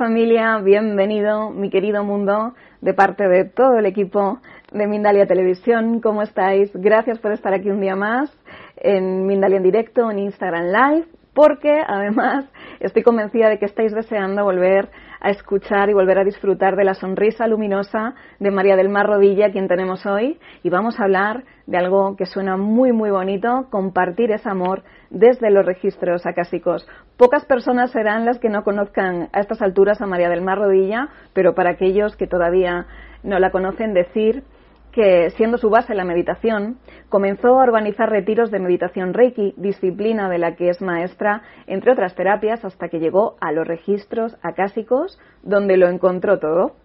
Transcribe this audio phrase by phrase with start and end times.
[0.00, 4.38] familia, bienvenido, mi querido mundo, de parte de todo el equipo
[4.72, 6.00] de Mindalia Televisión.
[6.00, 6.70] ¿Cómo estáis?
[6.72, 8.34] Gracias por estar aquí un día más
[8.78, 12.46] en Mindalia en directo, en Instagram Live, porque además
[12.80, 14.88] estoy convencida de que estáis deseando volver
[15.20, 19.52] a escuchar y volver a disfrutar de la sonrisa luminosa de María del Mar Rodilla,
[19.52, 24.30] quien tenemos hoy, y vamos a hablar de algo que suena muy, muy bonito, compartir
[24.30, 26.88] ese amor desde los registros acásicos.
[27.20, 31.10] Pocas personas serán las que no conozcan a estas alturas a María del Mar Rodilla,
[31.34, 32.86] pero para aquellos que todavía
[33.22, 34.42] no la conocen, decir
[34.90, 36.78] que, siendo su base la meditación,
[37.10, 42.14] comenzó a organizar retiros de meditación Reiki, disciplina de la que es maestra, entre otras
[42.14, 46.76] terapias, hasta que llegó a los registros acásicos, donde lo encontró todo.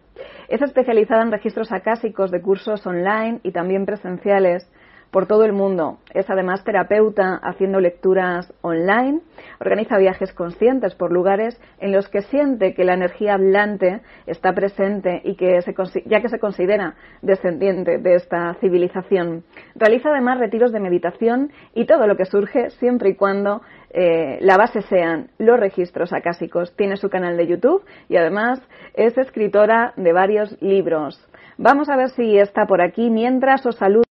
[0.49, 4.69] Es especializada en registros acásicos de cursos online y también presenciales
[5.11, 5.99] por todo el mundo.
[6.13, 9.21] Es además terapeuta haciendo lecturas online,
[9.59, 15.21] organiza viajes conscientes por lugares en los que siente que la energía hablante está presente
[15.23, 15.73] y que se,
[16.05, 19.43] ya que se considera descendiente de esta civilización.
[19.75, 23.61] Realiza además retiros de meditación y todo lo que surge siempre y cuando
[23.97, 26.75] eh, la base sean los registros acásicos.
[26.75, 28.61] Tiene su canal de YouTube y además
[28.93, 31.19] es escritora de varios libros.
[31.57, 34.04] Vamos a ver si está por aquí mientras os saludo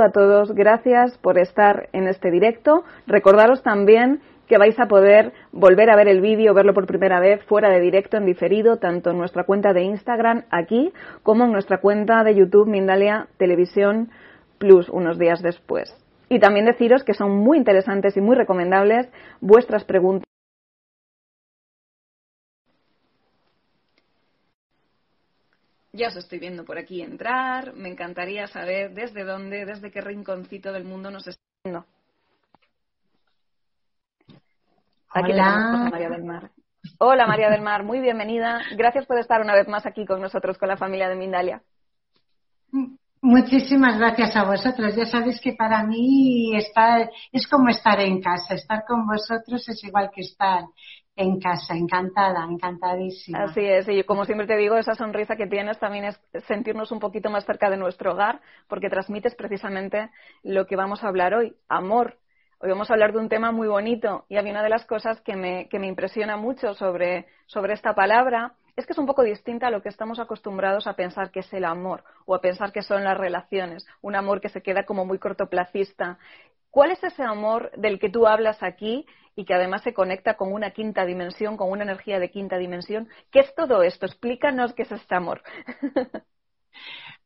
[0.00, 2.82] a todos, gracias por estar en este directo.
[3.06, 7.44] Recordaros también que vais a poder volver a ver el vídeo, verlo por primera vez
[7.44, 11.76] fuera de directo, en diferido, tanto en nuestra cuenta de Instagram aquí como en nuestra
[11.76, 14.08] cuenta de YouTube Mindalia Televisión
[14.56, 15.94] Plus unos días después.
[16.30, 19.10] Y también deciros que son muy interesantes y muy recomendables
[19.42, 20.31] vuestras preguntas
[25.94, 27.74] Ya os estoy viendo por aquí entrar.
[27.74, 31.84] Me encantaría saber desde dónde, desde qué rinconcito del mundo nos está viendo.
[35.10, 35.88] Aquí Hola.
[35.90, 36.50] María del Mar.
[36.98, 38.62] Hola María del Mar, muy bienvenida.
[38.74, 41.62] Gracias por estar una vez más aquí con nosotros, con la familia de Mindalia.
[43.20, 44.96] Muchísimas gracias a vosotros.
[44.96, 48.54] Ya sabéis que para mí estar, es como estar en casa.
[48.54, 50.64] Estar con vosotros es igual que estar
[51.16, 53.44] en casa, encantada, encantadísima.
[53.44, 57.00] Así es, y como siempre te digo, esa sonrisa que tienes también es sentirnos un
[57.00, 60.10] poquito más cerca de nuestro hogar, porque transmites precisamente
[60.42, 62.18] lo que vamos a hablar hoy, amor.
[62.60, 64.86] Hoy vamos a hablar de un tema muy bonito y a mí una de las
[64.86, 69.06] cosas que me, que me impresiona mucho sobre, sobre esta palabra es que es un
[69.06, 72.40] poco distinta a lo que estamos acostumbrados a pensar que es el amor o a
[72.40, 76.18] pensar que son las relaciones, un amor que se queda como muy cortoplacista.
[76.72, 79.06] ¿Cuál es ese amor del que tú hablas aquí
[79.36, 83.08] y que además se conecta con una quinta dimensión, con una energía de quinta dimensión.
[83.30, 84.06] ¿Qué es todo esto?
[84.06, 85.42] Explícanos qué es este amor.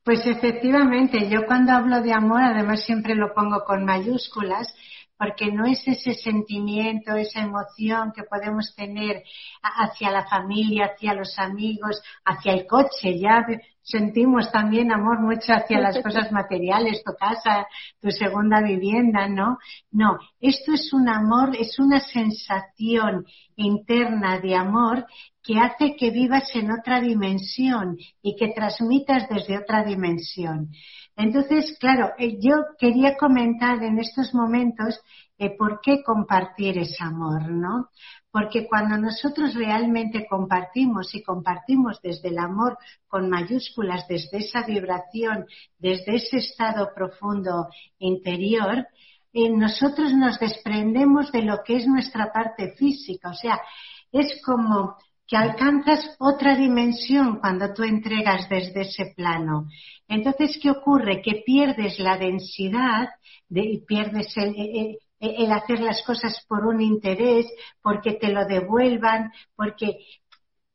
[0.04, 4.72] Pues efectivamente, yo cuando hablo de amor, además siempre lo pongo con mayúsculas,
[5.18, 9.22] porque no es ese sentimiento, esa emoción que podemos tener
[9.62, 13.18] hacia la familia, hacia los amigos, hacia el coche.
[13.18, 13.46] Ya
[13.82, 17.66] sentimos también amor mucho hacia las cosas materiales, tu casa,
[18.00, 19.58] tu segunda vivienda, ¿no?
[19.90, 23.24] No, esto es un amor, es una sensación
[23.56, 25.06] interna de amor
[25.42, 30.70] que hace que vivas en otra dimensión y que transmitas desde otra dimensión.
[31.16, 35.00] Entonces, claro, eh, yo quería comentar en estos momentos
[35.38, 37.88] eh, por qué compartir ese amor, ¿no?
[38.30, 42.76] Porque cuando nosotros realmente compartimos y compartimos desde el amor
[43.08, 45.46] con mayúsculas, desde esa vibración,
[45.78, 48.86] desde ese estado profundo interior,
[49.32, 53.30] eh, nosotros nos desprendemos de lo que es nuestra parte física.
[53.30, 53.58] O sea,
[54.12, 59.68] es como que alcanzas otra dimensión cuando tú entregas desde ese plano.
[60.08, 61.20] Entonces, ¿qué ocurre?
[61.20, 63.08] Que pierdes la densidad,
[63.48, 67.46] de, pierdes el, el hacer las cosas por un interés,
[67.82, 69.98] porque te lo devuelvan, porque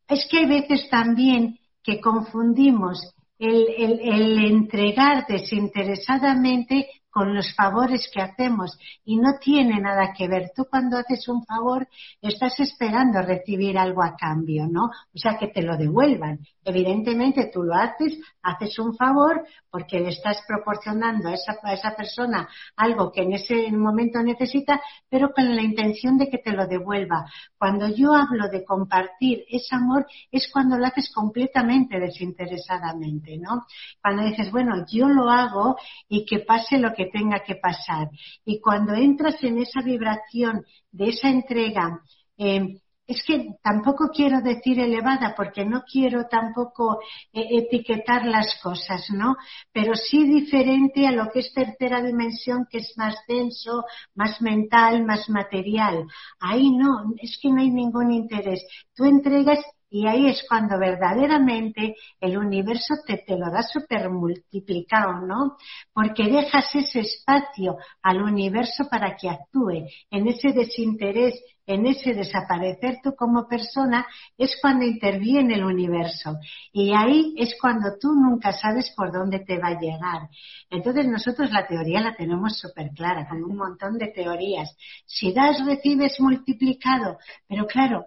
[0.08, 8.22] es que hay veces también que confundimos el, el, entregar desinteresadamente con los favores que
[8.22, 10.52] hacemos y no tiene nada que ver.
[10.56, 11.88] Tú cuando haces un favor
[12.22, 14.86] estás esperando recibir algo a cambio, ¿no?
[14.86, 16.40] O sea, que te lo devuelvan.
[16.64, 21.96] Evidentemente tú lo haces, haces un favor porque le estás proporcionando a esa, a esa
[21.96, 24.80] persona algo que en ese momento necesita,
[25.10, 27.26] pero con la intención de que te lo devuelva.
[27.58, 33.66] Cuando yo hablo de compartir ese amor es cuando lo haces completamente desinteresadamente, ¿no?
[34.02, 35.78] Cuando dices, bueno, yo lo hago
[36.08, 38.10] y que pase lo que tenga que pasar.
[38.46, 42.02] Y cuando entras en esa vibración de esa entrega,
[42.38, 42.82] eh,
[43.12, 47.02] es que tampoco quiero decir elevada porque no quiero tampoco
[47.34, 49.36] eh, etiquetar las cosas, ¿no?
[49.74, 53.84] Pero sí diferente a lo que es tercera dimensión, que es más denso,
[54.16, 56.06] más mental, más material.
[56.40, 58.66] Ahí no, es que no hay ningún interés.
[58.96, 59.60] Tú entregas
[59.92, 65.58] y ahí es cuando verdaderamente el universo te, te lo da súper multiplicado, ¿no?
[65.94, 73.00] Porque dejas ese espacio al universo para que actúe en ese desinterés, en ese desaparecer
[73.04, 74.08] tú como persona,
[74.38, 76.38] es cuando interviene el universo.
[76.72, 80.30] Y ahí es cuando tú nunca sabes por dónde te va a llegar.
[80.70, 84.74] Entonces nosotros la teoría la tenemos súper clara, con un montón de teorías.
[85.06, 87.18] Si das, recibes multiplicado.
[87.46, 88.06] Pero claro,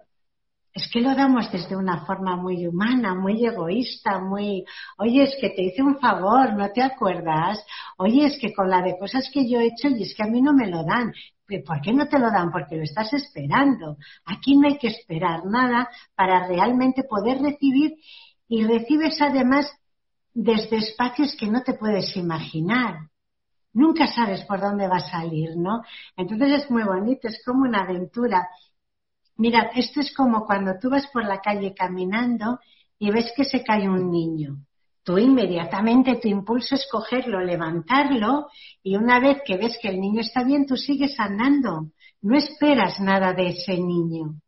[0.75, 4.65] es que lo damos desde una forma muy humana, muy egoísta, muy,
[4.97, 7.65] oye, es que te hice un favor, ¿no te acuerdas?
[7.97, 10.27] Oye, es que con la de cosas que yo he hecho y es que a
[10.27, 11.13] mí no me lo dan.
[11.65, 12.51] ¿Por qué no te lo dan?
[12.51, 13.95] Porque lo estás esperando.
[14.25, 17.93] Aquí no hay que esperar nada para realmente poder recibir
[18.49, 19.71] y recibes además
[20.33, 22.97] desde espacios que no te puedes imaginar.
[23.71, 25.83] Nunca sabes por dónde va a salir, ¿no?
[26.17, 28.45] Entonces es muy bonito, es como una aventura.
[29.37, 32.59] Mira, esto es como cuando tú vas por la calle caminando
[32.97, 34.57] y ves que se cae un niño.
[35.03, 38.47] Tú inmediatamente tu impulso es cogerlo, levantarlo
[38.81, 41.91] y una vez que ves que el niño está bien, tú sigues andando.
[42.21, 44.41] No esperas nada de ese niño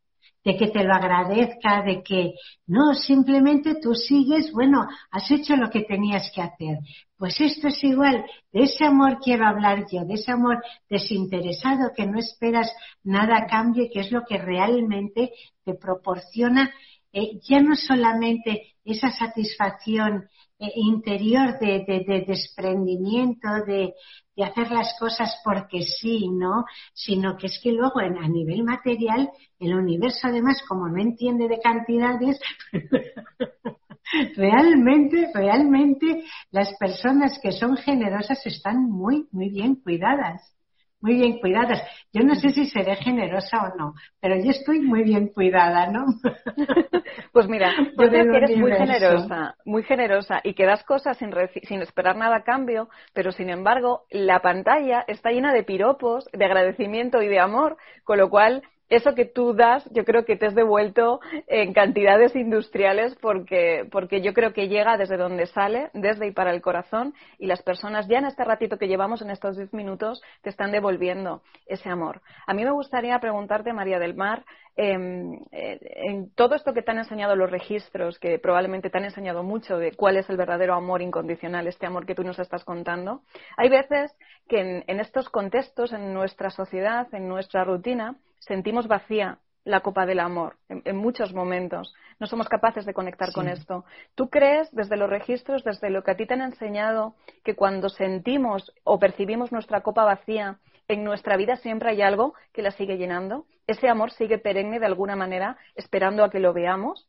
[0.47, 2.35] de que te lo agradezca, de que
[2.67, 6.77] no, simplemente tú sigues, bueno, has hecho lo que tenías que hacer.
[7.17, 8.23] Pues esto es igual,
[8.53, 12.71] de ese amor quiero hablar yo, de ese amor desinteresado que no esperas
[13.03, 15.33] nada a cambio, que es lo que realmente
[15.65, 16.71] te proporciona
[17.17, 20.29] eh, ya no solamente esa satisfacción
[20.59, 23.95] eh, interior de, de, desprendimiento, de,
[24.35, 26.65] de, hacer las cosas porque sí, ¿no?
[26.93, 31.47] Sino que es que luego en, a nivel material el universo además como no entiende
[31.47, 32.39] de cantidades,
[34.35, 40.56] realmente, realmente las personas que son generosas están muy, muy bien cuidadas
[41.01, 41.81] muy bien cuidadas.
[42.11, 46.05] Yo no sé si seré generosa o no, pero yo estoy muy bien cuidada, ¿no?
[47.33, 51.31] pues mira, yo creo que eres muy generosa, muy generosa y que das cosas sin,
[51.63, 56.45] sin esperar nada a cambio, pero sin embargo la pantalla está llena de piropos, de
[56.45, 60.45] agradecimiento y de amor, con lo cual eso que tú das, yo creo que te
[60.45, 66.27] has devuelto en cantidades industriales porque, porque yo creo que llega desde donde sale, desde
[66.27, 69.57] y para el corazón, y las personas ya en este ratito que llevamos, en estos
[69.57, 72.21] diez minutos, te están devolviendo ese amor.
[72.45, 74.45] A mí me gustaría preguntarte, María del Mar,
[74.75, 79.05] em, eh, en todo esto que te han enseñado los registros, que probablemente te han
[79.05, 82.63] enseñado mucho de cuál es el verdadero amor incondicional, este amor que tú nos estás
[82.63, 83.21] contando,
[83.57, 84.15] hay veces
[84.47, 90.05] que en, en estos contextos, en nuestra sociedad, en nuestra rutina, sentimos vacía la copa
[90.05, 91.93] del amor en, muchos momentos.
[92.19, 93.85] No somos capaces de conectar con esto.
[94.15, 97.89] ¿Tú crees, desde los registros, desde lo que a ti te han enseñado, que cuando
[97.89, 102.97] sentimos o percibimos nuestra copa vacía, en nuestra vida siempre hay algo que la sigue
[102.97, 103.45] llenando?
[103.67, 107.07] ¿Ese amor sigue perenne de alguna manera, esperando a que lo veamos?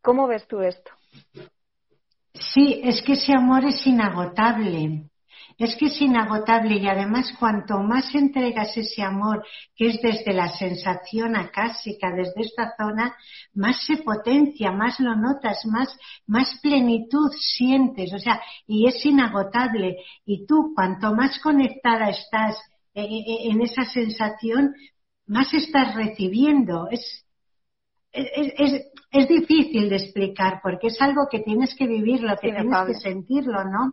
[0.00, 0.92] ¿Cómo ves tú esto?
[2.32, 5.09] Sí, es que ese amor es inagotable
[5.60, 9.44] es que es inagotable y además cuanto más entregas ese amor,
[9.76, 13.14] que es desde la sensación acásica, desde esta zona,
[13.52, 15.94] más se potencia, más lo notas, más,
[16.26, 19.98] más plenitud sientes, o sea, y es inagotable.
[20.24, 22.56] Y tú, cuanto más conectada estás
[22.94, 24.74] eh, eh, eh, en esa sensación,
[25.26, 26.88] más estás recibiendo.
[26.90, 27.26] Es,
[28.12, 32.86] es, es, es, difícil de explicar porque es algo que tienes que vivirlo, que tienes
[32.86, 33.92] que sentirlo, ¿no?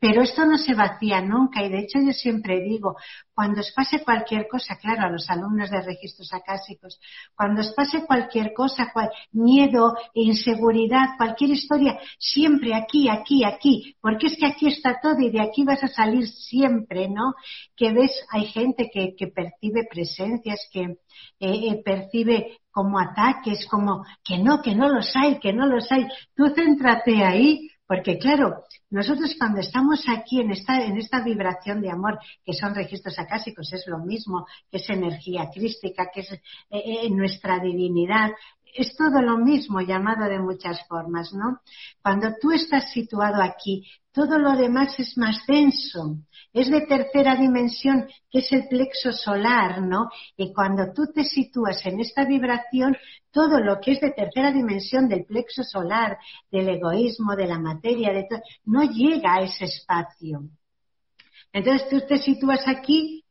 [0.00, 2.96] Pero esto no se vacía nunca y de hecho yo siempre digo,
[3.34, 7.00] cuando os pase cualquier cosa, claro, a los alumnos de registros acásicos,
[7.34, 14.28] cuando os pase cualquier cosa, cual, miedo, inseguridad, cualquier historia, siempre aquí, aquí, aquí, porque
[14.28, 17.34] es que aquí está todo y de aquí vas a salir siempre, ¿no?
[17.76, 20.96] Que ves, hay gente que, que percibe presencias, que eh,
[21.40, 26.06] eh, percibe como ataques, como que no, que no los hay, que no los hay.
[26.36, 31.90] Tú céntrate ahí porque claro, nosotros cuando estamos aquí en esta, en esta vibración de
[31.90, 36.40] amor, que son registros acásicos, es lo mismo, que es energía crística, que es eh,
[36.70, 38.30] eh, nuestra divinidad,
[38.74, 41.60] es todo lo mismo llamado de muchas formas, ¿no?
[42.02, 46.18] Cuando tú estás situado aquí, todo lo demás es más denso,
[46.52, 50.10] es de tercera dimensión, que es el plexo solar, ¿no?
[50.36, 52.96] Y cuando tú te sitúas en esta vibración,
[53.30, 56.18] todo lo que es de tercera dimensión del plexo solar,
[56.50, 60.42] del egoísmo, de la materia, de todo, no llega a ese espacio.
[61.52, 63.24] Entonces tú te sitúas aquí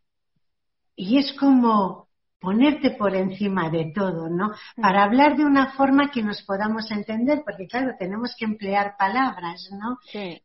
[0.96, 2.07] y es como,
[2.40, 4.52] ponerte por encima de todo, ¿no?
[4.76, 9.70] Para hablar de una forma que nos podamos entender, porque claro, tenemos que emplear palabras,
[9.72, 9.98] ¿no?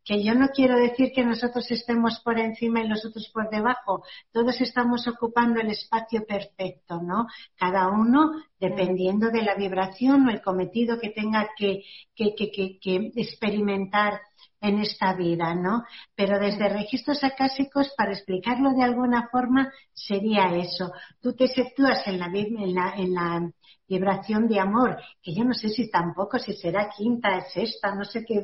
[0.04, 4.04] Que yo no quiero decir que nosotros estemos por encima y los otros por debajo,
[4.32, 7.26] todos estamos ocupando el espacio perfecto, ¿no?
[7.56, 11.82] Cada uno dependiendo de la vibración o el cometido que tenga que,
[12.14, 14.20] que, que, que experimentar
[14.62, 15.82] en esta vida, ¿no?
[16.14, 20.92] Pero desde registros acásicos, para explicarlo de alguna forma, sería eso.
[21.20, 23.52] Tú te sitúas en la, en en la
[23.92, 28.24] vibración de amor, que yo no sé si tampoco, si será quinta, sexta, no sé
[28.26, 28.40] qué,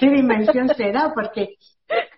[0.00, 1.54] dimensión será, porque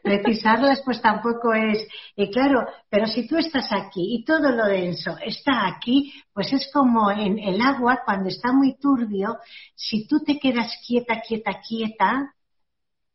[0.03, 5.17] precisarlas pues tampoco es, y claro, pero si tú estás aquí y todo lo denso
[5.25, 9.39] está aquí, pues es como en el agua cuando está muy turbio,
[9.77, 12.35] si tú te quedas quieta, quieta, quieta,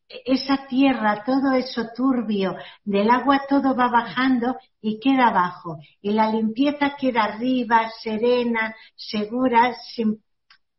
[0.08, 5.78] esa tierra, todo eso turbio del agua, todo va bajando y queda abajo.
[6.00, 10.22] Y la limpieza queda arriba, serena, segura, sin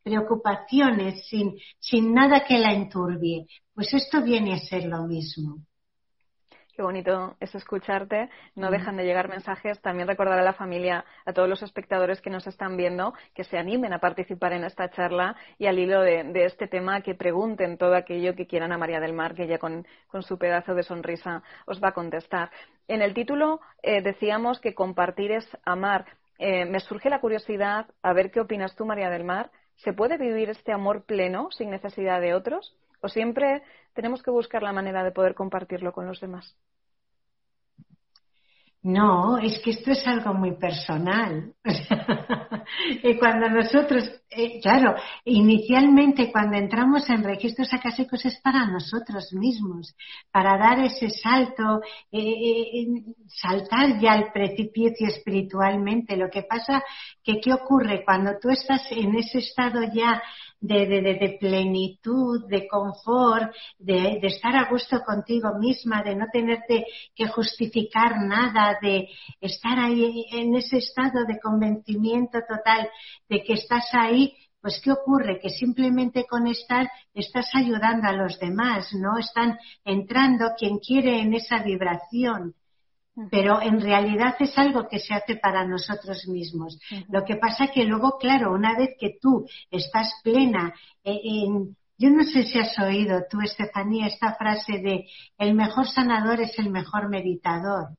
[0.01, 3.45] preocupaciones, sin, sin nada que la enturbie.
[3.73, 5.57] Pues esto viene a ser lo mismo.
[6.77, 8.29] Qué bonito es escucharte.
[8.53, 9.81] No dejan de llegar mensajes.
[9.81, 13.57] También recordar a la familia, a todos los espectadores que nos están viendo, que se
[13.57, 17.95] animen a participar en esta charla y al hilo de, este tema que pregunten todo
[17.95, 19.87] aquello que quieran a María del Mar, que ella con,
[20.21, 22.51] su pedazo de sonrisa os va a contestar.
[22.87, 26.05] En el título eh, decíamos que compartir es amar.
[26.37, 29.49] Eh, me surge la curiosidad a ver qué opinas tú, María del Mar.
[29.77, 32.77] ¿Se puede vivir este amor pleno sin necesidad de otros?
[33.01, 36.55] ¿O siempre tenemos que buscar la manera de poder compartirlo con los demás?
[38.87, 41.53] No, es que esto es algo muy personal.
[43.03, 49.95] y cuando nosotros, eh, claro, inicialmente cuando entramos en registros acásicos es para nosotros mismos,
[50.31, 51.81] para dar ese salto,
[52.11, 52.87] eh, eh,
[53.27, 56.17] saltar ya al precipicio espiritualmente.
[56.17, 56.83] Lo que pasa
[57.23, 58.03] que, ¿qué ocurre?
[58.03, 60.21] Cuando tú estás en ese estado ya
[60.59, 66.85] de, de, de, plenitud, de confort, de, estar a gusto contigo misma, de no tenerte
[67.15, 69.07] que justificar nada, de
[69.39, 72.89] estar ahí en ese estado de convencimiento total
[73.29, 74.16] de que estás ahí,
[74.67, 75.39] pues ¿qué ocurre?
[75.39, 79.17] Que simplemente con estar estás ayudando a los demás, ¿no?
[79.17, 82.53] Están entrando quien quiere en esa vibración
[83.31, 86.79] pero en realidad es algo que se hace para nosotros mismos.
[87.09, 90.71] Lo que pasa que luego, claro, una vez que tú estás plena
[91.03, 95.07] eh, en, yo no sé si has oído tú, Estefanía, esta frase de
[95.39, 97.97] el mejor sanador es el mejor meditador.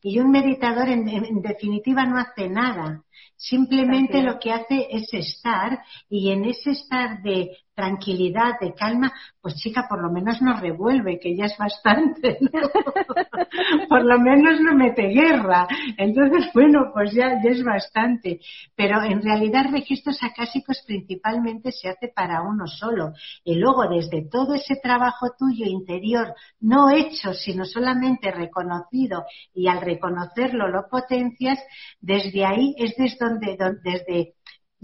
[0.00, 3.02] Y un meditador en, definitiva no hace nada.
[3.36, 9.56] Simplemente lo que hace es estar y en ese estar de tranquilidad, de calma, pues
[9.56, 12.38] chica, por lo menos no revuelve, que ya es bastante,
[13.88, 15.66] por lo menos no mete guerra.
[15.96, 18.40] Entonces, bueno, pues ya, ya es bastante.
[18.76, 23.12] Pero en realidad registros acásicos principalmente se hace para uno solo.
[23.42, 29.80] Y luego desde todo ese trabajo tuyo interior, no hecho, sino solamente reconocido y al
[29.80, 31.58] reconocerlo lo potencias,
[32.00, 34.34] desde ahí es desde donde, desde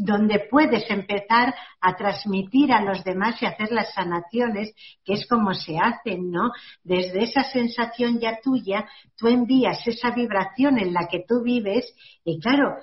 [0.03, 4.73] donde puedes empezar a transmitir a los demás y hacer las sanaciones,
[5.05, 6.53] que es como se hacen, ¿no?
[6.83, 11.85] Desde esa sensación ya tuya, tú envías esa vibración en la que tú vives
[12.25, 12.77] y claro,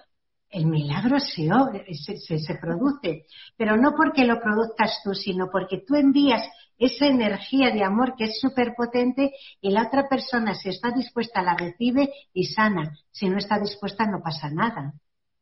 [0.50, 1.50] el milagro se,
[1.94, 3.25] se, se, produce,
[3.58, 8.25] pero no porque lo produzcas tú, sino porque tú envías esa energía de amor que
[8.25, 12.96] es súper potente y la otra persona, si está dispuesta, la recibe y sana.
[13.12, 14.94] Si no está dispuesta, no pasa nada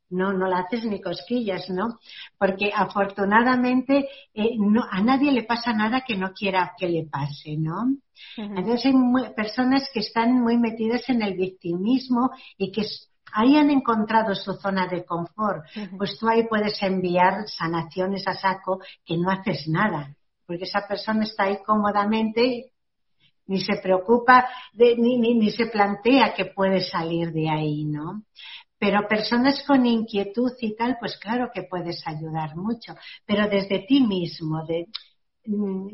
[0.09, 1.99] no, no la haces ni cosquillas, ¿no?
[2.37, 7.57] Porque afortunadamente eh, no, a nadie le pasa nada que no quiera que le pase,
[7.57, 7.95] ¿no?
[8.37, 12.83] Entonces hay personas que están muy metidas en el victimismo y que
[13.33, 15.65] ahí han encontrado su zona de confort.
[15.97, 21.23] Pues tú ahí puedes enviar sanaciones a saco que no haces nada, porque esa persona
[21.23, 22.71] está ahí cómodamente
[23.47, 28.23] ni se preocupa de, ni, ni, ni, se plantea que puede salir de ahí, ¿no?
[28.85, 32.93] Pero personas con inquietud y tal, pues claro que puedes ayudar mucho,
[33.25, 34.63] pero desde ti mismo,
[35.43, 35.87] mm,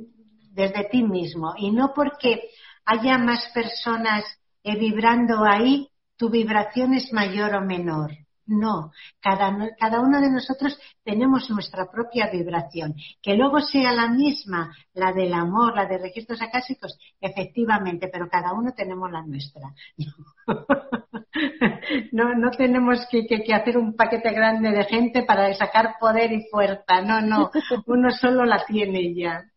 [0.52, 2.50] desde ti mismo, y no porque
[2.84, 4.26] haya más personas
[4.62, 8.12] eh, vibrando ahí, tu vibración es mayor o menor.
[8.46, 12.94] No, cada, cada, uno de nosotros tenemos nuestra propia vibración.
[13.22, 18.52] Que luego sea la misma, la del amor, la de registros acásicos, efectivamente, pero cada
[18.52, 19.74] uno tenemos la nuestra.
[22.12, 26.48] No, no tenemos que, que, hacer un paquete grande de gente para sacar poder y
[26.50, 27.02] fuerza.
[27.02, 27.52] No, no,
[27.88, 29.51] uno solo la tiene ya.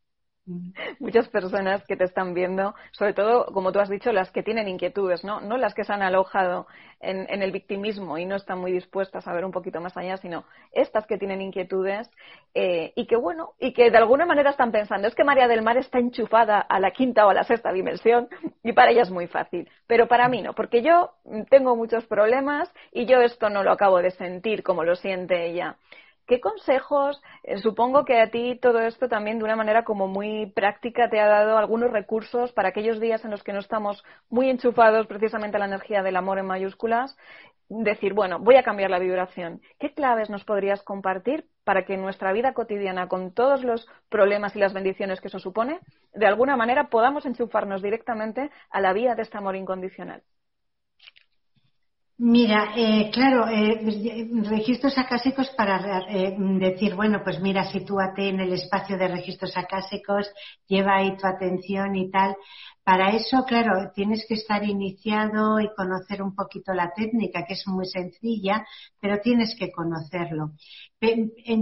[0.99, 4.69] muchas personas que te están viendo, sobre todo, como tú has dicho, las que tienen
[4.69, 5.41] inquietudes, ¿no?
[5.41, 6.67] No las que se han alojado
[7.01, 10.45] en, el victimismo y no están muy dispuestas a ver un poquito más allá, sino
[10.73, 12.11] estas que tienen inquietudes
[12.55, 15.63] eh, y que, bueno, y que de alguna manera están pensando, es que María del
[15.63, 18.29] Mar está enchufada a la quinta o a la sexta dimensión
[18.63, 21.13] y para ella es muy fácil, pero para mí no, porque yo
[21.51, 25.77] tengo muchos problemas y yo esto no lo acabo de sentir como lo siente ella.
[26.27, 27.21] ¿Qué consejos?
[27.43, 31.21] Eh, supongo que a ti todo esto también de una manera como muy práctica te
[31.21, 35.59] ha dado algunos recursos para aquellos días en los que no estamos muy enchufados precisamente
[35.59, 37.15] a la energía del amor en mayúsculas.
[37.69, 39.61] Decir, bueno, voy a cambiar la vibración.
[39.79, 44.57] ¿Qué claves nos podrías compartir para que en nuestra vida cotidiana, con todos los problemas
[44.57, 45.81] y las bendiciones que eso supone,
[46.15, 50.23] de alguna manera podamos enchufarnos directamente a la vía de este amor incondicional?
[52.17, 53.81] Mira, eh, claro, eh,
[54.49, 55.77] registros acásicos para
[56.09, 60.31] eh, decir, bueno, pues mira, sitúate en el espacio de registros acásicos,
[60.69, 62.37] lleva ahí tu atención y tal.
[62.85, 67.67] Para eso, claro, tienes que estar iniciado y conocer un poquito la técnica, que es
[67.67, 68.65] muy sencilla,
[69.01, 70.53] pero tienes que conocerlo.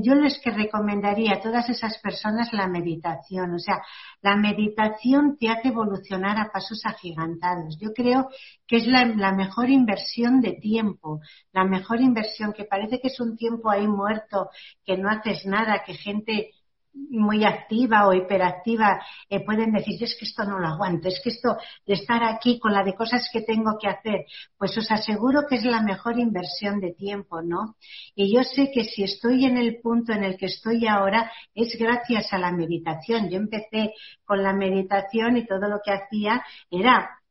[0.03, 3.55] Yo les que recomendaría a todas esas personas la meditación.
[3.55, 3.83] O sea,
[4.21, 7.79] la meditación te hace evolucionar a pasos agigantados.
[7.79, 8.29] Yo creo
[8.67, 11.21] que es la, la mejor inversión de tiempo,
[11.53, 14.51] la mejor inversión, que parece que es un tiempo ahí muerto,
[14.85, 16.51] que no haces nada, que gente
[16.95, 21.31] muy activa o hiperactiva eh, pueden decir, es que esto no lo aguanto, es que
[21.31, 21.57] esto
[21.87, 24.27] de estar aquí con la de cosas que tengo que hacer,
[24.59, 27.77] pues os aseguro que es la mejor inversión de tiempo, ¿no?
[28.15, 31.77] Y yo sé que si estoy en el punto en el que estoy ahora es
[31.79, 33.31] gracias a la meditación.
[33.31, 33.95] Yo empecé
[34.25, 37.22] con la meditación y todo lo que hacía era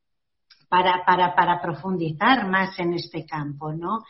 [0.72, 4.06] para, para, para profundizar más en este campo, ¿no?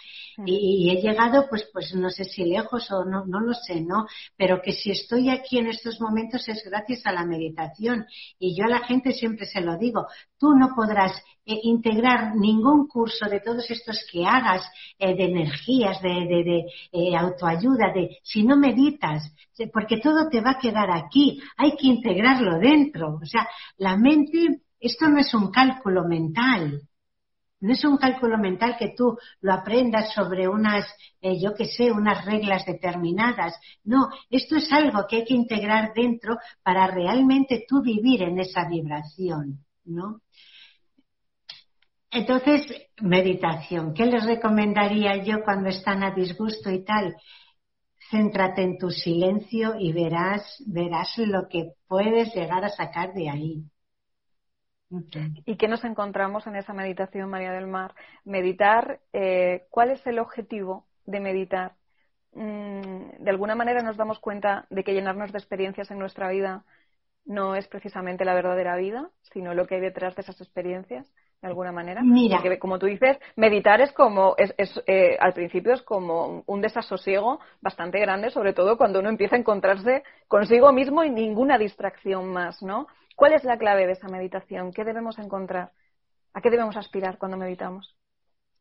[0.46, 4.06] Y, he llegado, pues, pues no sé si lejos o no, no lo sé, ¿no?
[4.38, 8.06] Pero que si estoy aquí en estos momentos es gracias a la meditación.
[8.38, 10.06] Y yo a la gente siempre se lo digo,
[10.38, 11.14] tú no podrás
[11.48, 14.62] eh, integrar ningún curso de todos estos que hagas
[15.00, 19.34] eh, de energías, de, de, de eh, autoayuda, de si no meditas,
[19.74, 23.18] porque todo te va a quedar aquí, hay que integrarlo dentro.
[23.20, 26.82] O sea, la mente esto no es un cálculo mental.
[27.62, 30.84] No es un cálculo mental que tú lo aprendas sobre unas,
[31.22, 33.54] eh, yo qué sé, unas reglas determinadas.
[33.84, 38.68] No, esto es algo que hay que integrar dentro para realmente tú vivir en esa
[38.68, 40.22] vibración, ¿no?
[42.10, 42.66] Entonces,
[43.00, 43.94] meditación.
[43.94, 47.16] ¿Qué les recomendaría yo cuando están a disgusto y tal?
[48.10, 53.71] Céntrate en tu silencio y verás, verás lo que puedes llegar a sacar de ahí.
[55.46, 57.96] ¿Y qué nos encontramos en esa meditación, María del Mar?
[58.26, 61.74] Meditar, eh, ¿cuál es el objetivo de meditar?
[62.34, 66.64] Mm, de alguna manera nos damos cuenta de que llenarnos de experiencias en nuestra vida
[67.26, 71.48] no es precisamente la verdadera vida, sino lo que hay detrás de esas experiencias, de
[71.48, 72.02] alguna manera.
[72.04, 72.38] Mira.
[72.38, 74.54] Porque, como tú dices, meditar es como, es,
[74.88, 79.40] eh, al principio es como un desasosiego bastante grande, sobre todo cuando uno empieza a
[79.40, 82.88] encontrarse consigo mismo y ninguna distracción más, ¿no?
[83.22, 84.74] ¿Cuál es la clave de esa meditación?
[84.74, 85.74] ¿Qué debemos encontrar?
[86.34, 87.96] ¿A qué debemos aspirar cuando meditamos?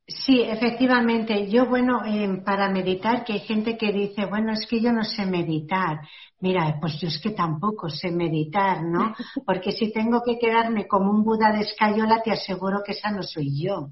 [0.07, 1.49] Sí, efectivamente.
[1.49, 5.03] Yo, bueno, eh, para meditar, que hay gente que dice, bueno, es que yo no
[5.03, 6.01] sé meditar.
[6.41, 9.15] Mira, pues yo es que tampoco sé meditar, ¿no?
[9.47, 13.23] Porque si tengo que quedarme como un Buda de escayola, te aseguro que esa no
[13.23, 13.89] soy yo.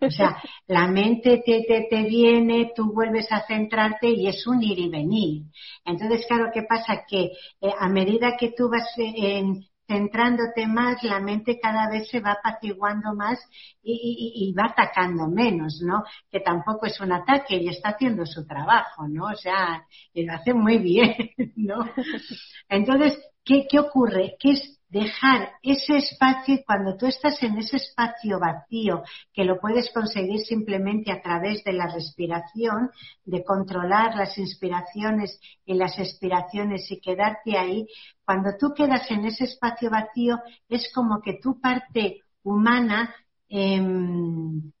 [0.00, 4.64] O sea, la mente te, te, te, viene, tú vuelves a centrarte y es un
[4.64, 5.44] ir y venir.
[5.84, 7.04] Entonces, claro, ¿qué pasa?
[7.08, 9.44] Que eh, a medida que tú vas eh,
[9.88, 13.40] centrándote más, la mente cada vez se va apaciguando más
[13.82, 16.04] y, va atacando menos, ¿no?
[16.30, 19.24] Que tampoco es un ataque y está haciendo su trabajo, ¿no?
[19.24, 21.14] O sea, y lo hace muy bien,
[21.56, 21.88] ¿no?
[22.68, 24.36] Entonces, ¿qué, qué ocurre?
[24.38, 29.60] Que es dejar ese espacio y cuando tú estás en ese espacio vacío, que lo
[29.60, 32.90] puedes conseguir simplemente a través de la respiración,
[33.24, 37.86] de controlar las inspiraciones y las expiraciones y quedarte ahí,
[38.24, 43.14] cuando tú quedas en ese espacio vacío es como que tu parte humana
[43.48, 44.72] em,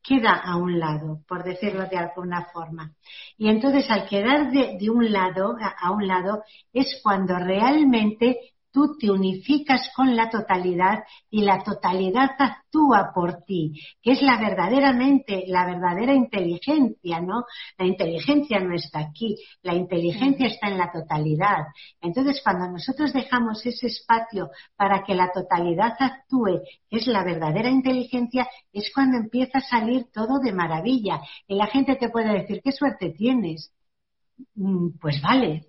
[0.00, 2.92] queda a un lado, por decirlo de alguna forma.
[3.36, 8.94] Y entonces al quedar de, de un lado, a un lado, es cuando realmente tú
[8.98, 15.44] te unificas con la totalidad y la totalidad actúa por ti, que es la verdaderamente,
[15.46, 17.44] la verdadera inteligencia, ¿no?
[17.78, 21.68] La inteligencia no está aquí, la inteligencia está en la totalidad.
[22.02, 26.60] Entonces, cuando nosotros dejamos ese espacio para que la totalidad actúe,
[26.90, 31.22] que es la verdadera inteligencia, es cuando empieza a salir todo de maravilla.
[31.48, 33.72] Y la gente te puede decir, ¿qué suerte tienes?
[34.54, 35.64] Mm, pues vale,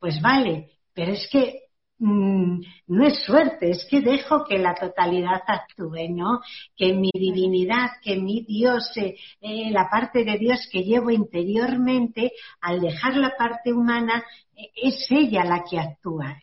[0.00, 1.67] pues vale, pero es que
[1.98, 6.40] mm, no es suerte, es que dejo que la totalidad actúe, ¿no?
[6.76, 12.32] Que mi divinidad, que mi Dios, eh, eh, la parte de Dios que llevo interiormente,
[12.60, 14.24] al dejar la parte humana,
[14.56, 16.38] eh, es ella la que actúa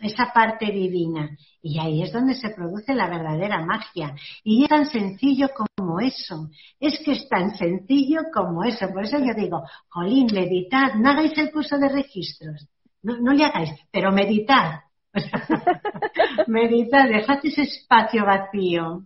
[0.00, 1.36] esa parte divina.
[1.62, 4.14] Y ahí es donde se produce la verdadera magia.
[4.42, 6.50] Y es tan sencillo como eso.
[6.78, 8.88] Es que es tan sencillo como eso.
[8.88, 12.68] Por eso yo digo, Jolín, meditad, no hagáis el curso de registros.
[13.02, 14.83] No, no le hagáis, pero meditad.
[16.46, 19.02] meditad, dejad ese espacio vacío.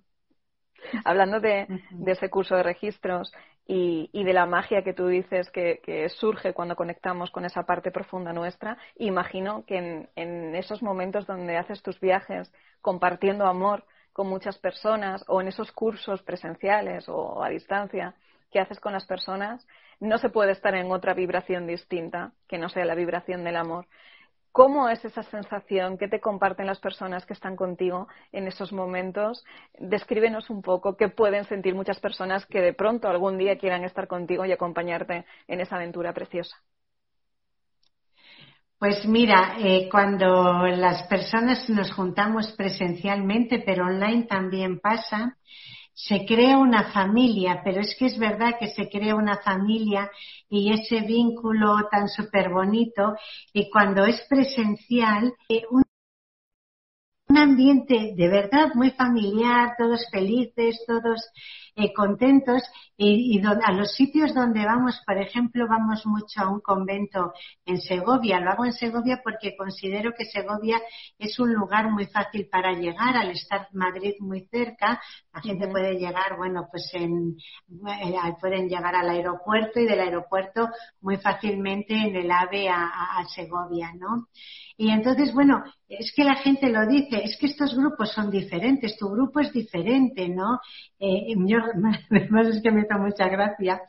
[1.05, 3.33] Hablando de, de, ese curso de registros,
[3.71, 8.33] y, de la magia que tú dices que, surge cuando conectamos con esa parte profunda
[8.33, 15.23] nuestra, imagino que en, esos momentos donde haces tus viajes compartiendo amor con muchas personas
[15.29, 18.15] o en esos cursos presenciales o a distancia
[18.51, 19.67] que haces con las personas,
[20.01, 23.87] no se puede estar en otra vibración distinta que no sea la vibración del amor.
[24.53, 25.99] ¿Cómo es esa sensación?
[25.99, 29.45] ¿Qué te comparten las personas que están contigo en esos momentos?
[29.79, 34.09] Descríbenos un poco qué pueden sentir muchas personas que de pronto algún día quieran estar
[34.09, 36.57] contigo y acompañarte en esa aventura preciosa.
[38.79, 45.37] Pues mira, eh, cuando las personas nos juntamos presencialmente, pero online también pasa,
[46.01, 50.09] se crea una familia, pero es que es verdad que se crea una familia
[50.49, 53.17] y ese vínculo tan súper bonito
[53.53, 55.65] y cuando es presencial, eh,
[57.29, 61.31] un, ambiente de verdad muy familiar, todos felices, todos
[61.77, 62.63] eh, contentos
[62.97, 67.33] y, a los sitios donde vamos, por ejemplo, vamos mucho a un convento
[67.65, 68.41] en Segovia.
[68.41, 70.81] Lo hago en Segovia porque considero que Segovia
[71.19, 75.01] es un lugar muy fácil para llegar, al estar Madrid muy cerca.
[75.33, 77.37] La gente puede llegar, bueno, pues en,
[77.87, 80.69] eh, pueden llegar al aeropuerto y del aeropuerto
[81.01, 84.27] muy fácilmente en el AVE a, a Segovia, ¿no?
[84.81, 88.97] Y entonces, bueno, es que la gente lo dice, es que estos grupos son diferentes,
[88.97, 90.61] tu grupo es diferente, ¿no?
[91.01, 91.59] Eh, yo,
[92.11, 93.81] además es que me da mucha gracia,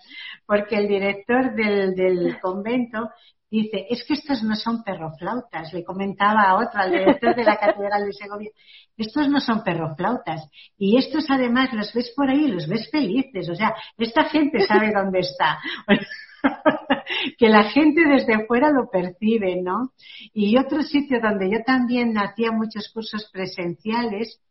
[0.48, 3.12] porque el director del, del convento
[3.52, 7.58] dice, es que estos no son perroflautas, le comentaba a otro, al director de la
[7.58, 8.50] Catedral de Segovia,
[8.98, 10.50] estos no son perroflautas.
[10.76, 14.92] Y estos además los ves por ahí, los ves felices, o sea, esta gente sabe
[14.92, 15.60] dónde está.
[17.38, 19.94] que la gente desde fuera lo percibe, ¿no?
[20.34, 24.42] Y otro sitio donde yo también hacía muchos cursos presenciales,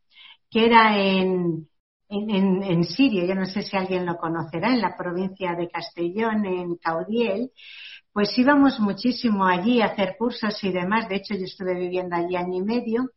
[0.51, 1.69] que era en,
[2.09, 6.47] en, en, Siria, yo no sé si alguien lo conocerá, en la provincia de Castellón,
[6.47, 7.51] en Caudiel,
[8.13, 11.09] pues íbamos muchísimo allí a hacer cursos y demás.
[11.09, 13.11] De hecho, yo estuve viviendo allí año y medio.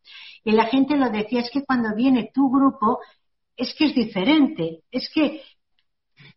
[0.44, 3.00] Y la gente lo decía, es que cuando viene tu grupo,
[3.56, 4.82] es que es diferente.
[4.92, 5.42] Es que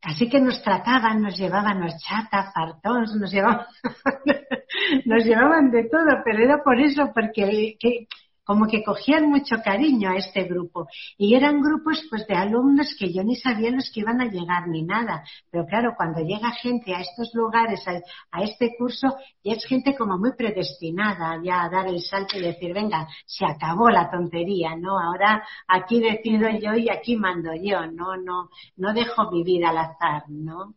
[0.04, 3.66] Así que nos trataban, nos llevaban horchata, fartons, nos llevaban,
[5.06, 8.06] nos llevaban de todo, pero era por eso, porque que,
[8.44, 10.86] como que cogían mucho cariño a este grupo.
[11.16, 14.68] Y eran grupos pues de alumnos que yo ni sabía los que iban a llegar
[14.68, 15.24] ni nada.
[15.50, 17.82] Pero claro, cuando llega gente a estos lugares,
[18.30, 22.42] a, este curso, ya es gente como muy predestinada ya a dar el salto y
[22.42, 24.98] decir, venga, se acabó la tontería, ¿no?
[25.00, 28.16] Ahora aquí decido yo y aquí mando yo, ¿no?
[28.16, 30.74] No, no dejo vivir al azar, ¿no?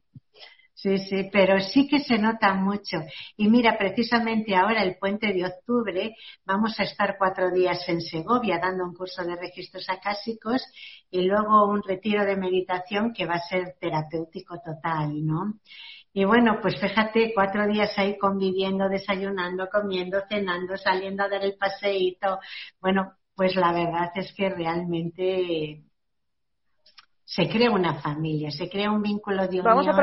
[0.77, 2.97] Sí, sí, pero sí que se nota mucho.
[3.35, 8.59] Y mira, precisamente ahora, el puente de octubre, vamos a estar cuatro días en Segovia
[8.61, 10.63] dando un curso de registros acásicos
[11.09, 15.55] y luego un retiro de meditación que va a ser terapéutico total, ¿no?
[16.13, 21.57] Y bueno, pues fíjate, cuatro días ahí conviviendo, desayunando, comiendo, cenando, saliendo a dar el
[21.57, 22.37] paseíto.
[22.79, 25.81] Bueno, pues la verdad es que realmente
[27.23, 29.65] se crea una familia, se crea un vínculo de unión.
[29.65, 29.95] Vamos a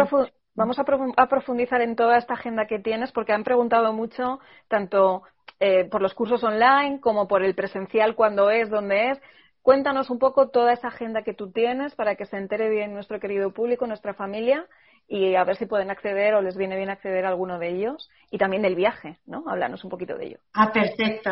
[0.56, 0.84] Vamos a,
[1.26, 4.38] profundizar en toda esta agenda que tienes porque han preguntado mucho
[4.68, 5.22] tanto
[5.58, 9.20] eh, por los cursos online como por el presencial, cuándo es, dónde es.
[9.62, 13.18] Cuéntanos un poco toda esa agenda que tú tienes para que se entere bien nuestro
[13.18, 14.66] querido público, nuestra familia
[15.08, 18.08] y a ver si pueden acceder o les viene bien acceder a alguno de ellos
[18.30, 19.44] y también del viaje, ¿no?
[19.48, 20.38] Háblanos un poquito de ello.
[20.52, 21.30] Ah, perfecto.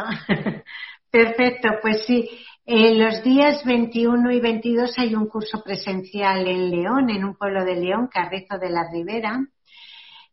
[1.13, 2.29] Perfecto, pues sí.
[2.65, 7.65] Eh, los días 21 y 22 hay un curso presencial en León, en un pueblo
[7.65, 9.41] de León, Carrizo de la Ribera.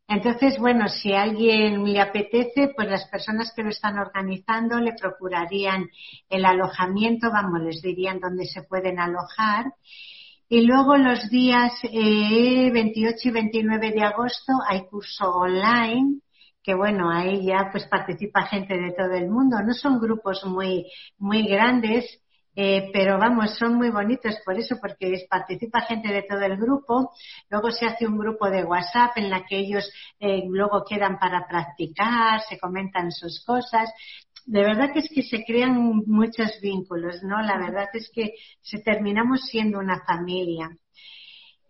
[0.07, 4.93] Entonces, bueno, si a alguien le apetece, pues las personas que lo están organizando le
[4.93, 5.87] procurarían
[6.29, 9.65] el alojamiento, vamos, les dirían dónde se pueden alojar.
[10.47, 16.21] Y luego los días eh, 28 y 29 de agosto hay curso online
[16.63, 19.57] que bueno, ahí ya pues participa gente de todo el mundo.
[19.65, 20.85] No son grupos muy,
[21.17, 22.21] muy grandes,
[22.55, 27.11] eh, pero vamos, son muy bonitos por eso, porque participa gente de todo el grupo.
[27.49, 31.47] Luego se hace un grupo de WhatsApp en la que ellos eh, luego quedan para
[31.47, 33.89] practicar, se comentan sus cosas.
[34.45, 37.41] de verdad que es que se crean muchos vínculos, ¿no?
[37.41, 40.69] La verdad es que se terminamos siendo una familia.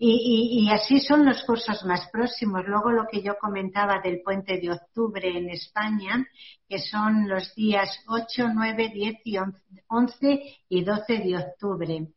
[0.01, 2.65] Y, y, así son los cursos más próximos.
[2.65, 6.25] Luego lo que yo comentaba del puente de octubre en España,
[6.69, 9.38] que son los días 8, 9, 10 y
[9.89, 12.07] 11 y 12 de octubre.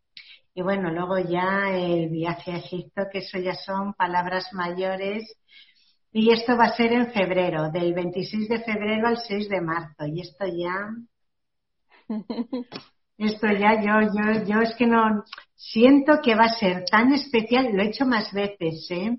[0.54, 5.24] Y bueno, luego ya el viaje a Egipto, que eso ya son palabras mayores.
[6.12, 10.06] Y esto va a ser en febrero, del 26 de febrero al 6 de marzo.
[10.06, 10.88] Y esto ya
[13.18, 17.70] Esto ya yo, yo, yo es que no siento que va a ser tan especial,
[17.72, 19.18] lo he hecho más veces, ¿eh?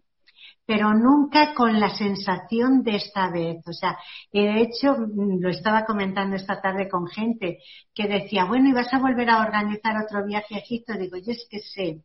[0.66, 3.58] pero nunca con la sensación de esta vez.
[3.68, 3.98] O sea,
[4.32, 7.60] de hecho mm, lo estaba comentando esta tarde con gente
[7.94, 10.94] que decía, bueno, ¿y vas a volver a organizar otro viaje a Egipto?
[10.94, 12.04] Digo, yo es que sé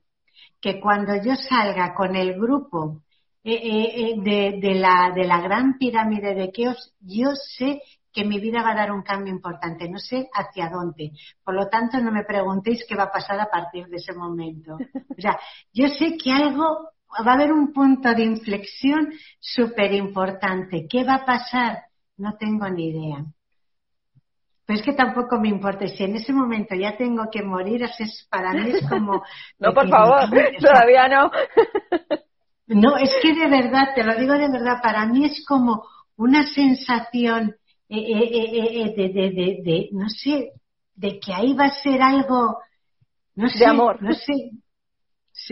[0.61, 3.03] que cuando yo salga con el grupo
[3.45, 7.81] eh, eh, eh de, de, la, de la gran pirámide de Keops, yo sé
[8.13, 11.13] que mi vida va a dar un cambio importante, no sé hacia dónde.
[11.45, 14.75] Por lo tanto, no me preguntéis qué va a pasar a partir de ese momento.
[14.75, 15.39] O sea,
[15.73, 16.91] yo sé que algo,
[17.27, 20.87] va a haber un punto de inflexión súper importante.
[20.89, 21.83] ¿Qué va a pasar?
[22.17, 23.25] No tengo ni idea.
[24.69, 25.89] Pero es que tampoco me importa.
[25.89, 29.23] Si en ese momento ya tengo que morir, es, para mí es como...
[29.59, 30.29] no, por favor,
[30.61, 31.31] todavía no.
[32.67, 35.85] no, es que de verdad, te lo digo de verdad, para mí es como
[36.17, 37.57] una sensación
[37.89, 40.53] eh, eh, eh, de, de, de, de, no sé,
[40.95, 42.59] de que ahí va a ser algo,
[43.35, 44.03] no sé, de amor.
[44.03, 44.51] no sé.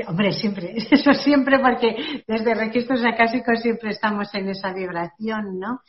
[0.07, 5.81] hombre, siempre, eso siempre, porque desde registros acásicos siempre estamos en esa vibración, ¿no?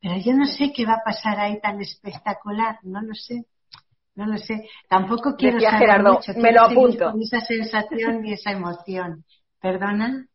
[0.00, 3.44] Pero yo no sé qué va a pasar ahí tan espectacular, no lo sé.
[4.14, 4.68] No lo sé.
[4.88, 6.32] Tampoco quiero saber Gerardo, mucho.
[6.36, 7.12] me lo apunto.
[7.12, 9.24] Con esa sensación y esa emoción.
[9.60, 10.26] ¿Perdona?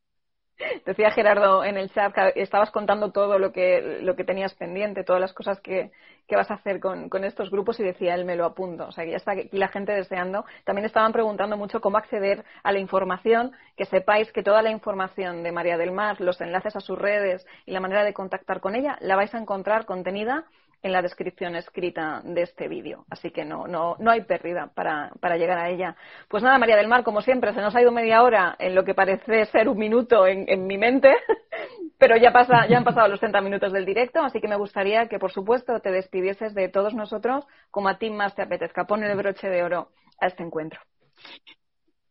[0.86, 5.04] Decía Gerardo en el chat que estabas contando todo lo que, lo que tenías pendiente,
[5.04, 5.92] todas las cosas que,
[6.28, 8.88] que vas a hacer con, con, estos grupos y decía él me lo apunto.
[8.88, 10.46] O sea que ya está aquí la gente deseando.
[10.64, 13.52] También estaban preguntando mucho cómo acceder a la información.
[13.76, 17.46] Que sepáis que toda la información de María del Mar, los enlaces a sus redes
[17.66, 20.46] y la manera de contactar con ella, la vais a encontrar contenida
[20.84, 23.06] en la descripción escrita de este vídeo.
[23.10, 25.96] Así que no, no, no hay pérdida para, para, llegar a ella.
[26.28, 28.84] Pues nada, María del Mar, como siempre, se nos ha ido media hora en lo
[28.84, 31.16] que parece ser un minuto en, en mi mente,
[31.98, 35.08] pero ya, pasa, ya han pasado los 30 minutos del directo, así que me gustaría
[35.08, 38.86] que, por supuesto, te despidieses de todos nosotros como a ti más te apetezca.
[38.86, 40.82] Pon el broche de oro a este encuentro.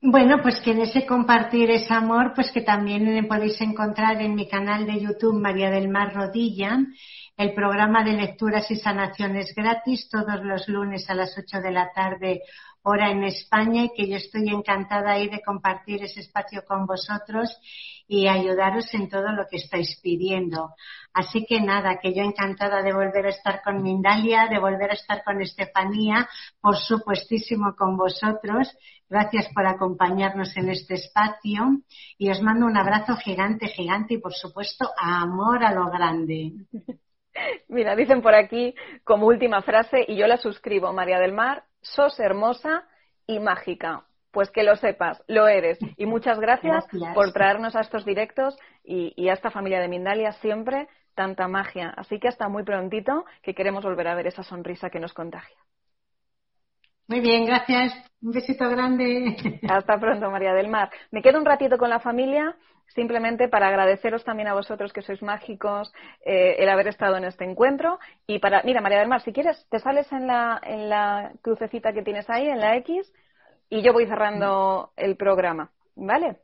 [0.04, 4.48] Bueno, pues que en ese compartir ese amor, pues que también podéis encontrar en mi
[4.48, 6.76] canal de YouTube María del Mar Rodilla.
[7.36, 11.92] El programa de lecturas y sanaciones gratis todos los lunes a las 8 de la
[11.92, 12.42] tarde
[12.82, 17.56] hora en España y que yo estoy encantada ahí de compartir ese espacio con vosotros
[18.06, 20.74] y ayudaros en todo lo que estáis pidiendo.
[21.12, 24.94] Así que nada, que yo encantada de volver a estar con Mindalia, de volver a
[24.94, 26.28] estar con Estefanía,
[26.60, 28.68] por supuestísimo con vosotros.
[29.08, 31.82] Gracias por acompañarnos en este espacio
[32.16, 36.52] y os mando un abrazo gigante, gigante y por supuesto amor a lo grande.
[37.68, 42.18] Mira, dicen por aquí como última frase, y yo la suscribo, María del Mar, sos
[42.20, 42.84] hermosa
[43.26, 44.06] y mágica.
[44.32, 45.78] Pues que lo sepas, lo eres.
[45.96, 50.32] Y muchas gracias, por traernos a estos directos y, y, a esta familia de Mindalia
[50.32, 51.92] siempre tanta magia.
[51.96, 55.56] Así que hasta muy prontito, que queremos volver a ver esa sonrisa que nos contagia.
[57.08, 57.92] Muy bien, gracias.
[58.22, 59.36] Un besito grande.
[59.68, 60.90] Hasta pronto, María del Mar.
[61.10, 62.56] Me quedo un ratito con la familia
[62.94, 65.92] simplemente para agradeceros también a vosotros que sois mágicos
[66.24, 69.66] eh, el haber estado en este encuentro y para mira María del Mar si quieres
[69.70, 73.10] te sales en la en la crucecita que tienes ahí en la X
[73.72, 76.36] y yo voy cerrando el programa vale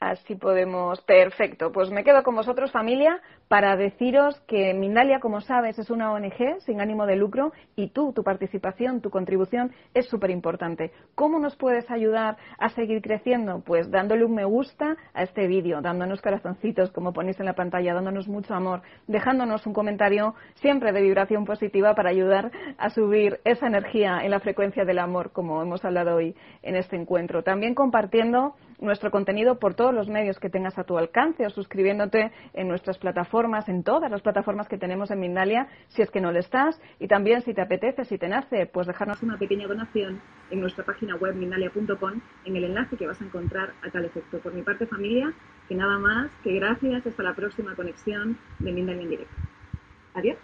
[0.00, 1.02] Así podemos.
[1.02, 1.72] Perfecto.
[1.72, 6.60] Pues me quedo con vosotros, familia, para deciros que Mindalia, como sabes, es una ONG
[6.60, 10.90] sin ánimo de lucro y tú, tu participación, tu contribución es súper importante.
[11.14, 13.60] ¿Cómo nos puedes ayudar a seguir creciendo?
[13.60, 17.92] Pues dándole un me gusta a este vídeo, dándonos corazoncitos, como ponéis en la pantalla,
[17.92, 23.66] dándonos mucho amor, dejándonos un comentario siempre de vibración positiva para ayudar a subir esa
[23.66, 27.42] energía en la frecuencia del amor, como hemos hablado hoy en este encuentro.
[27.42, 32.32] También compartiendo nuestro contenido por todos los medios que tengas a tu alcance o suscribiéndote
[32.54, 36.32] en nuestras plataformas, en todas las plataformas que tenemos en Mindalia, si es que no
[36.32, 36.80] lo estás.
[36.98, 40.84] Y también, si te apetece, si te nace, pues dejarnos una pequeña donación en nuestra
[40.84, 44.38] página web mindalia.com en el enlace que vas a encontrar a tal efecto.
[44.38, 45.32] Por mi parte, familia,
[45.68, 47.06] que nada más, que gracias.
[47.06, 49.36] Hasta la próxima conexión de Mindalia en directo.
[50.14, 50.38] Adiós.